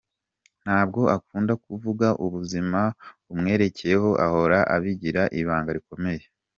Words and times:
Ntabwo 0.63 1.01
akunda 1.17 1.53
kuvuga 1.65 2.07
ubuzima 2.25 2.81
bumwerekeyeho 3.25 4.09
ahora 4.25 4.59
abigira 4.75 5.23
ibanga 5.39 5.71
rikomeye. 5.77 6.23